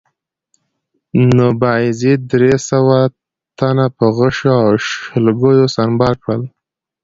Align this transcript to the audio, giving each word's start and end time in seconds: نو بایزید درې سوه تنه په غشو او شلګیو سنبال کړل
نو 1.35 1.47
بایزید 1.61 2.19
درې 2.31 2.53
سوه 2.69 2.97
تنه 3.57 3.85
په 3.97 4.05
غشو 4.17 4.51
او 4.63 4.69
شلګیو 4.87 5.71
سنبال 5.75 6.13
کړل 6.23 6.43